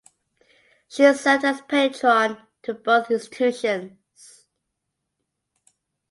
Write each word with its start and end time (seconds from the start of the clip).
She 0.87 1.03
served 1.13 1.45
as 1.45 1.61
patron 1.61 2.39
to 2.63 2.73
both 2.73 3.11
institutions. 3.11 4.47